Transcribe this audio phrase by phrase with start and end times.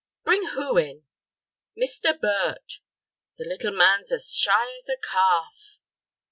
[0.23, 1.03] "Bring who in?"
[1.77, 2.19] "Mr.
[2.19, 2.79] Burt."
[3.37, 5.77] "The little man's as shy as a calf."